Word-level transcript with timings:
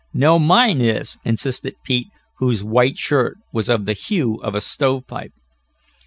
"No, 0.15 0.39
mine 0.39 0.81
is," 0.81 1.19
insisted 1.23 1.75
Pete, 1.83 2.07
whose 2.39 2.63
white 2.63 2.97
shirt 2.97 3.37
was 3.53 3.69
of 3.69 3.85
the 3.85 3.93
hue 3.93 4.41
of 4.41 4.55
a 4.55 4.59
stove 4.61 5.05
pipe. 5.05 5.33